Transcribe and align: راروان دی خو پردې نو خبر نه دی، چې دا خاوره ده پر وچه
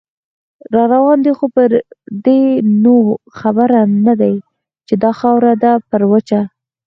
راروان 0.73 1.17
دی 1.25 1.31
خو 1.37 1.45
پردې 1.55 2.41
نو 2.83 2.95
خبر 3.39 3.69
نه 4.05 4.13
دی، 4.21 4.35
چې 4.87 4.93
دا 5.03 5.11
خاوره 5.19 5.53
ده 5.63 5.71
پر 5.89 6.01
وچه 6.11 6.41